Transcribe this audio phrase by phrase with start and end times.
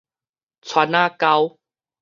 [0.63, 1.59] 川仔溝